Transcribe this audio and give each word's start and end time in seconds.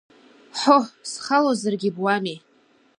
Ҳоҳ, 0.59 0.85
схалозаргьы 1.11 1.89
буамеи! 1.95 2.37